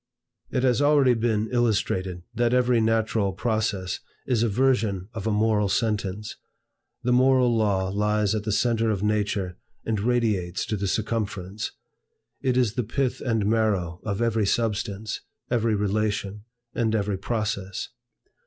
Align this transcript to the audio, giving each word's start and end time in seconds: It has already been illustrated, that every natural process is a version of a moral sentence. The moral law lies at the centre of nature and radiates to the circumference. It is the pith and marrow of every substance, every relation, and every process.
It 0.49 0.63
has 0.63 0.81
already 0.81 1.13
been 1.13 1.47
illustrated, 1.51 2.23
that 2.33 2.55
every 2.55 2.81
natural 2.81 3.33
process 3.33 3.99
is 4.25 4.41
a 4.41 4.49
version 4.49 5.09
of 5.13 5.27
a 5.27 5.31
moral 5.31 5.69
sentence. 5.69 6.37
The 7.03 7.11
moral 7.13 7.55
law 7.55 7.89
lies 7.89 8.33
at 8.33 8.43
the 8.43 8.51
centre 8.51 8.89
of 8.89 9.03
nature 9.03 9.57
and 9.85 9.99
radiates 9.99 10.65
to 10.65 10.75
the 10.75 10.87
circumference. 10.87 11.71
It 12.41 12.57
is 12.57 12.73
the 12.73 12.83
pith 12.83 13.21
and 13.21 13.45
marrow 13.45 13.99
of 14.03 14.23
every 14.23 14.47
substance, 14.47 15.21
every 15.51 15.75
relation, 15.75 16.45
and 16.73 16.95
every 16.95 17.19
process. 17.19 17.89